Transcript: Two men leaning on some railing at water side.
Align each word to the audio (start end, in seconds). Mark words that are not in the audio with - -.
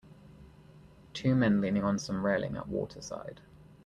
Two 1.13 1.35
men 1.35 1.61
leaning 1.61 1.83
on 1.83 1.99
some 1.99 2.25
railing 2.25 2.57
at 2.57 2.67
water 2.67 3.03
side. 3.03 3.39